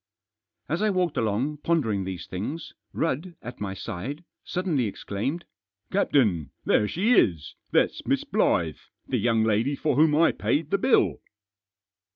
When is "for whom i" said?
9.75-10.31